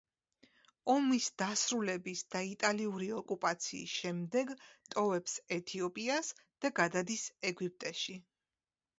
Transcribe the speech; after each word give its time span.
ომის 0.91 1.25
დასრულების 1.39 2.21
და 2.35 2.39
იტალიური 2.53 3.09
ოკუპაციის 3.17 3.91
შემდეგ 3.97 4.53
ტოვებს 4.95 5.35
ეთიოპიას 5.57 6.31
და 6.65 6.71
გადადის 6.81 7.27
ეგვიპტეში. 7.51 8.17